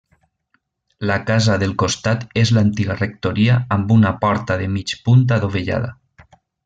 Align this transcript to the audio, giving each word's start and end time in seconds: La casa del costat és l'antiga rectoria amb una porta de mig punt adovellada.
La 1.09 1.17
casa 1.25 1.57
del 1.63 1.75
costat 1.83 2.25
és 2.43 2.53
l'antiga 2.57 2.95
rectoria 3.01 3.59
amb 3.77 3.93
una 3.97 4.15
porta 4.25 4.57
de 4.63 4.71
mig 4.79 4.95
punt 5.05 5.23
adovellada. 5.39 5.95